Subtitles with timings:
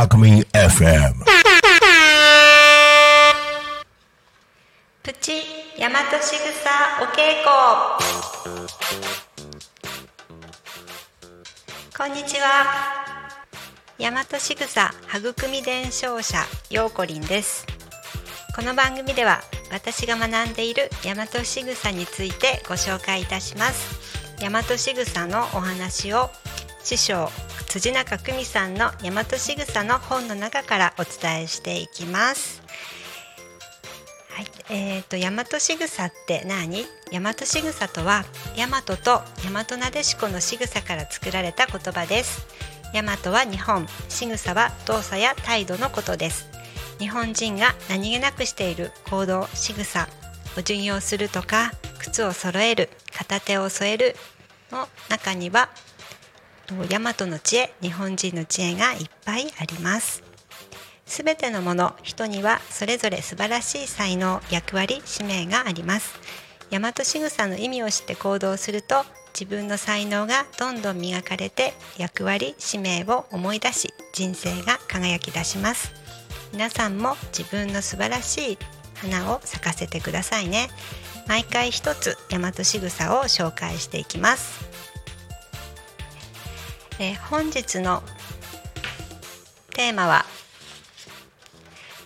[0.00, 1.12] Alchemy FM.
[5.02, 5.42] プチ
[5.78, 6.70] 大和しぐさ
[7.02, 7.52] お稽古
[11.94, 12.64] こんにちは
[13.98, 16.38] 大和しぐさ育み伝承者
[16.70, 17.66] ようこりんです
[18.56, 23.98] この番組では私が学んでいる大和しぐさについてご紹介いたします
[24.40, 26.30] 大和しぐさのお話を
[26.82, 27.28] 師匠
[27.68, 32.62] 辻中久美さんの大和しぐさの本の中からお伝えしていきます
[34.30, 36.86] はい、えーと大和しぐさって何？
[37.12, 38.24] 大和しぐさとは
[38.56, 42.46] 大和と大和なでしこのしぐさから作られた言葉です。
[42.94, 46.49] 大和は日本、しぐさは動作や態度のことです。
[47.00, 50.06] 日本人が何気なくしている行動、しぐさ、
[50.58, 54.16] お辞儀をするとか、靴を揃える、片手を添える
[54.70, 55.70] の中には、
[56.68, 60.22] 大和の知恵、日本人の知恵がいっぱいあります。
[61.06, 66.20] すべてのもの、人にはそれぞれ素晴らしい才能、役割、使命があります。
[66.70, 75.99] 大和しぐさの意味を知って行動すると、自分の才能がどんどん磨かれて、役割、使命を思い出し、人生が輝き出します。
[76.52, 78.58] 皆さんも自分の素晴らしい
[78.94, 80.68] 花を咲かせてくださいね。
[81.28, 84.68] 毎回一つ大和しぐさを紹介していきます。
[86.98, 88.02] え本日の
[89.74, 90.26] テーマは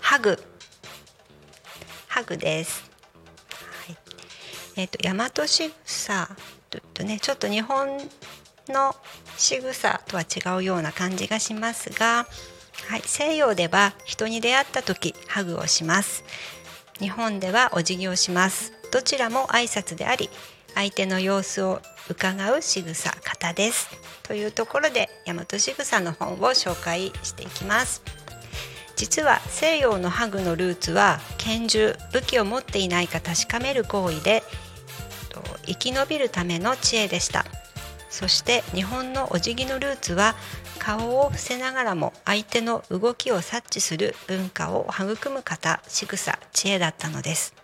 [0.00, 0.38] ハグ
[2.08, 2.90] ハグです。
[3.86, 3.96] はい、
[4.76, 6.28] えっ、と大和しぐさ
[6.68, 7.96] ととねちょっと日本
[8.68, 8.94] の
[9.38, 12.26] 仕草とは違うような感じがしますが、
[12.88, 16.24] はい、西洋では人に出会った時ハグをします。
[16.98, 18.72] 日本ではお辞儀をします。
[18.90, 20.30] どちらも挨拶であり、
[20.74, 23.88] 相手の様子を伺う仕草方です。
[24.22, 28.02] というところで大和仕草の本を紹介していきます。
[28.96, 34.42] 実は西洋のハグのルーツは拳銃武器を持っていないか確かめる行為で
[35.66, 37.44] 生き延びるための知恵でした
[38.10, 40.34] そして日本のお辞儀のルーツは
[40.82, 47.54] 顔を伏せながらも相手の動きを察知する文化を育む方仕草知恵だったのです。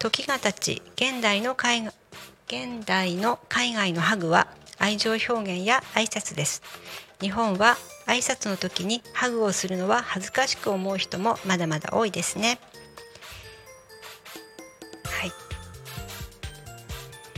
[0.00, 1.94] 時が経ち現代の海外
[2.48, 6.62] 現代の海外のハグは愛情表現や挨拶です。
[7.20, 7.76] 日本は
[8.06, 12.58] 挨拶の時にハグをするのは恥ずかしく思う人もまだまだ多いですね。
[15.04, 15.32] はい。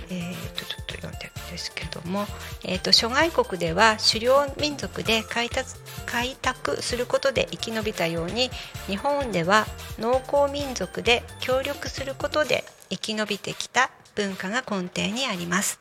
[0.09, 1.18] えー、とちょっと読ん
[1.51, 2.27] ですけども、
[2.65, 5.69] えー、と諸外国では狩猟民族で開拓
[6.07, 8.51] 開拓することで生き延びたように
[8.87, 9.67] 日本では
[9.99, 15.81] 農耕民族で協力することで生き延びてきた文化が根底にあります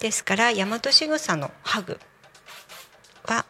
[0.00, 1.98] ですから大和しぐさのハグ
[3.24, 3.44] は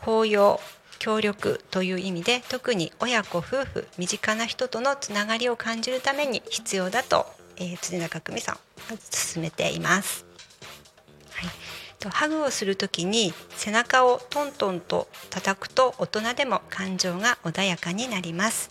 [0.00, 0.60] 包容
[0.98, 7.26] 協力という意味で特に親子夫婦身近な人とのつながりを感じるために必要だと、
[7.56, 8.60] えー、辻中久美さんは
[9.10, 10.29] 進めています。
[12.00, 18.70] とハグをする時に背中をトントンと叩くと大人でも感情が穏やかになります。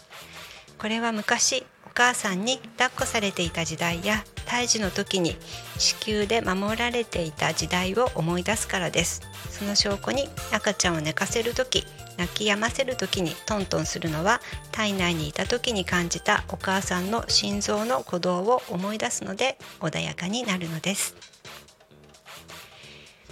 [0.80, 5.36] これは昔お母さんに抱っこされていた時代や胎児の時に
[5.78, 11.86] 子宮で守られていた時代を思い出すからですその証拠に赤ちゃんを寝かせる時
[12.18, 14.40] 泣き止ませる時にトントンするのは
[14.72, 21.29] 体内にいた時に感じたお母さんの心臓の鼓動を思い出すので穏やかになるのです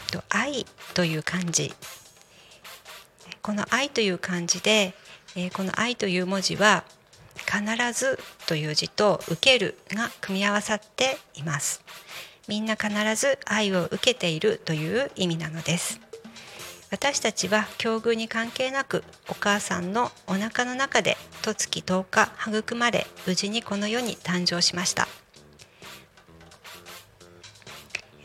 [0.07, 1.73] と愛という漢字。
[3.41, 4.93] この愛という漢字で、
[5.35, 6.83] えこの愛という文字は
[7.45, 11.81] 必ずという字と受けるが組み合わさっています。
[12.47, 15.99] みんな必ず愛を受けているという意味なのです。
[16.89, 25.07] 私たちは境遇に関係なくお母さんのお腹の中で十月10日育まれ無事にこの世に誕生しました。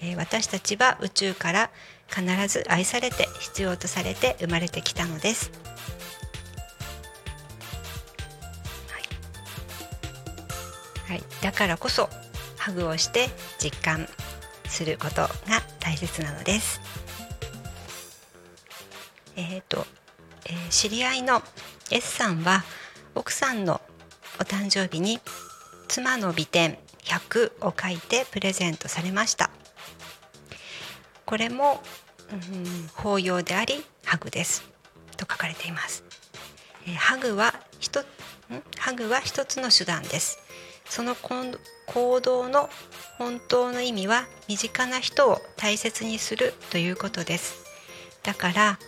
[0.02, 1.70] え私たちは宇宙から
[2.08, 5.50] 必ず愛されて必要とされて生まれてきたのです
[11.06, 12.08] はい、だからこそ
[12.56, 13.28] ハグをして
[13.58, 14.08] 実感
[14.66, 15.28] することが
[15.78, 16.80] 大切なのです。
[19.36, 19.86] えっ、と、
[20.46, 21.42] えー知り合いの
[21.90, 22.64] S さんは
[23.14, 23.82] 奥さんの
[24.40, 25.20] お誕生日に
[25.86, 29.50] 妻の美点100を書いてプレゼントされました。
[31.24, 31.82] これも、
[32.32, 34.64] うん、法要でありハグです
[35.16, 36.04] と書かれています。
[36.86, 38.04] えーハグはひとん？
[38.78, 40.38] ハグは一つの手段です。
[40.92, 42.68] その行動の
[43.16, 47.64] 本当の意味は身近な人を大切にするということです
[48.22, 48.78] だから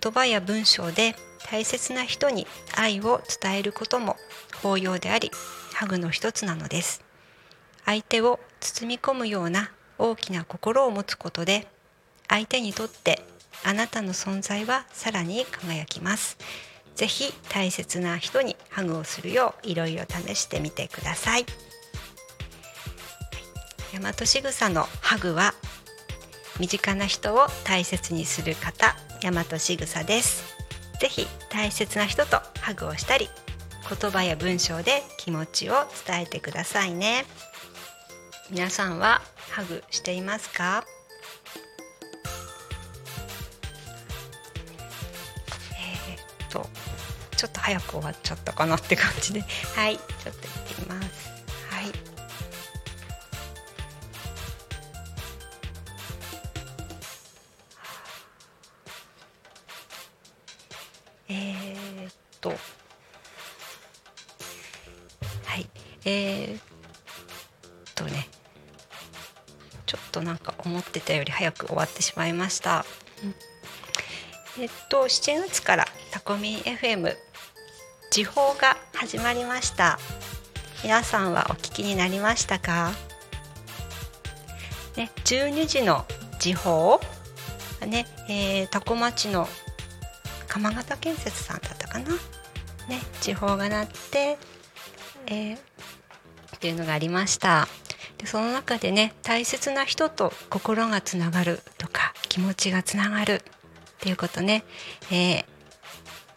[0.00, 1.14] 言葉や文章で
[1.50, 4.16] 大切な人に愛を伝えることも
[4.62, 5.30] 法要であり
[5.74, 7.02] ハグの一つなのです
[7.84, 11.66] 相手を包み込むような大きな心を持つことで
[12.28, 13.20] 相手にとって
[13.64, 16.36] あなたの存在はさらに輝きます。
[16.94, 21.46] ぜひ大切な人にハグをするよういろいろ試してみてください。
[23.92, 25.54] 大和しぐさのハグは
[26.58, 30.44] 身近な人を大切にする方大和しぐさです。
[31.00, 33.28] ぜひ大切な人とハグをしたり
[34.00, 35.74] 言葉や文章で気持ちを
[36.06, 37.24] 伝えてくださいね。
[38.54, 39.20] 皆さんは
[39.50, 40.84] ハグしていますか？
[45.72, 46.64] えー、っと
[47.36, 49.40] ちょっと早く終わっちゃったかなって感じで。
[49.74, 51.08] はいちょっと行ってみます。
[51.68, 51.92] はい。
[61.28, 62.50] えー、っと。
[62.50, 62.54] は
[65.56, 65.68] い。
[66.04, 66.60] えー、
[70.14, 72.86] となんか思ってたより早く終わってしまいました、
[74.56, 77.16] うん、えっと7月からタコミン FM
[78.12, 79.98] 時報が始まりました。
[80.84, 82.92] 皆さんはお聞きになりましたか？
[84.96, 86.04] ね、12時の
[86.38, 87.00] 時報？
[87.84, 89.48] ね、えー、タコ町の
[90.46, 92.10] 鎌形建設さんだったかな？
[92.88, 94.38] ね、時報が鳴って、
[95.26, 97.66] えー、っていうのがありました
[98.24, 103.40] でその中でね大切な人と心がつながるとか気持ちがつながるっ
[104.00, 104.64] ていうことね、
[105.12, 105.44] え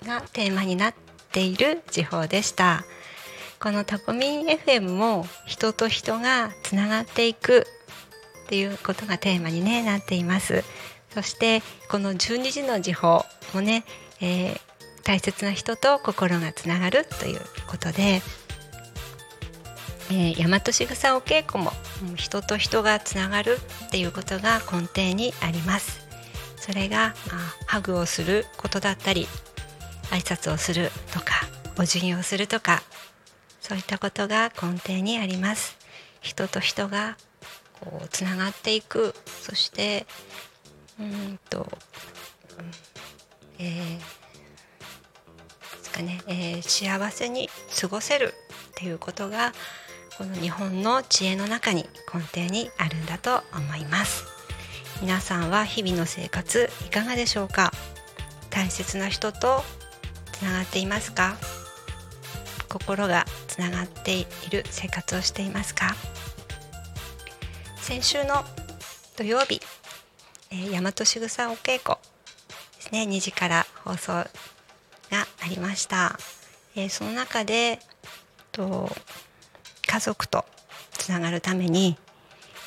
[0.04, 0.94] ー、がテーマになっ
[1.32, 2.84] ている時報でした。
[3.60, 7.66] このタコミン FM も人と人がつながっていく
[8.46, 10.64] っていうことがテーマに、ね、なっています。
[11.12, 13.26] そしてこの12時の時報
[13.56, 13.84] もね
[14.20, 14.60] えー、
[15.04, 18.22] 大切な人と心がつながるということで、
[20.10, 21.72] えー、大和しぐさお稽古も
[22.16, 23.58] 人と人がつながる
[23.88, 26.08] っていうことが根底にあります。
[26.56, 27.14] それが、あ、
[27.66, 29.28] ハグをすることだったり
[30.12, 32.84] 挨拶をするとかお辞儀をするとか
[33.62, 35.78] そういったことが根底にあります。
[36.22, 37.18] 人と人が
[37.80, 39.14] こうつながっていく。
[39.42, 40.06] そして
[41.00, 41.68] うんと、
[43.60, 44.04] えー、で
[45.84, 47.50] すかね、えー、幸せに
[47.80, 48.34] 過ごせる
[48.70, 49.54] っていうことが
[50.18, 54.26] この日本の知恵の中に根底にあるんだと思います。
[55.00, 57.72] 皆さんは日々の生活いかがでしょうか？
[58.50, 59.64] 大切な人と
[60.32, 61.38] つながっていますか？
[62.68, 65.96] 心がつながっている生活をしていますか？
[67.76, 68.44] 先週の
[69.18, 69.62] 土曜日、
[70.50, 71.96] えー、大和しぐさお稽古
[72.78, 73.04] ですね。
[73.04, 74.26] 2時から放送が
[75.12, 76.18] ありました、
[76.76, 77.80] えー、その中で
[78.52, 78.90] と
[79.98, 80.46] 家族と
[80.92, 81.98] つながるために、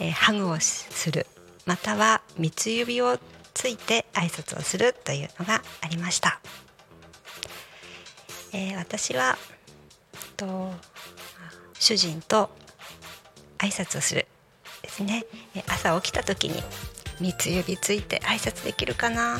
[0.00, 1.28] えー、ハグをする
[1.64, 3.18] または三つ指を
[3.54, 6.40] ついて挨拶をするというのがありました、
[8.52, 9.38] えー、私は
[10.36, 10.72] と
[11.78, 12.50] 主人と
[13.58, 14.26] 挨拶をする
[14.82, 15.24] ですね。
[15.68, 16.60] 朝起きた時に
[17.20, 19.38] 三つ指ついて挨拶できるかな、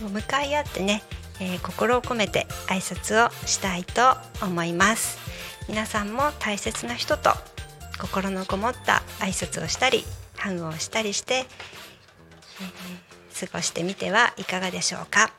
[0.00, 1.04] うん、向かい合ってね、
[1.40, 5.23] えー、心を込めて挨拶をしたいと思います。
[5.68, 7.30] 皆さんも大切な人と
[8.00, 10.04] 心のこもった挨拶をしたり
[10.36, 15.32] ハグをしたりして、えー、過ごしてみてはいかがでしょうか、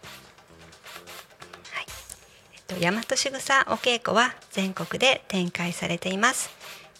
[2.55, 6.49] えっと、大和しぐさお稽古は全国で展開されています。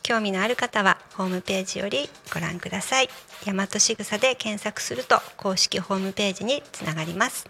[0.04, 3.10] 興味のある方はホームページよりご覧ください。
[3.44, 7.50] 大和しぐさで検索すると公式ホームページにつながります。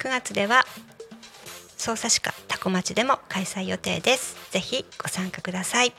[0.00, 0.64] 9月では
[1.86, 4.50] 匝瑳市か多古町でも開催予定です。
[4.50, 5.92] ぜひご参加ください。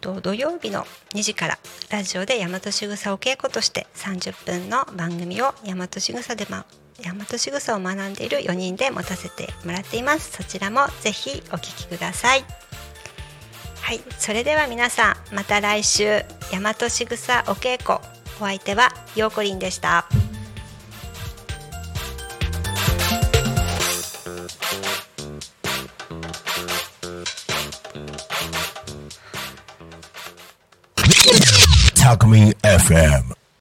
[0.00, 1.58] 土曜日の2時から
[1.90, 6.64] ラジオで大和しぐさお稽古として30分の番組を大和しぐさで、ま、
[7.00, 10.32] 大和しぐさを学んでいる4人で持たせてもらっています。
[10.32, 12.44] そちらもぜひお聞きください。
[13.80, 17.98] はいそれでは皆さんまた来週大和しぐさお稽古。
[18.38, 20.08] お相手はようこりんでした。
[32.06, 33.35] タクミン FM